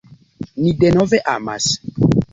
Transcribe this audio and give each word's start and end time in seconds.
Ni 0.61 0.71
denove 0.79 1.19
amas. 1.35 1.65